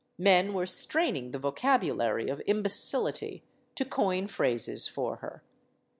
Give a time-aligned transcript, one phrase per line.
[0.17, 3.43] Men were strain ing the vocabulary of imbecility
[3.75, 5.43] to coin phrases for her.